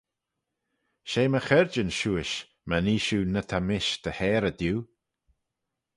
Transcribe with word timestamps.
She 1.09 1.23
my 1.31 1.39
chaarjyn 1.47 1.91
shiuish, 1.97 2.35
my 2.69 2.77
nee 2.85 3.03
shiu 3.05 3.21
ny 3.33 3.41
ta 3.49 3.57
mish 3.67 3.91
dy 4.03 4.11
harey 4.19 4.53
diu. 4.59 4.77